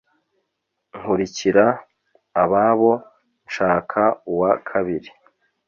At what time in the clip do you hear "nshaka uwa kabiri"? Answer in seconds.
3.47-5.09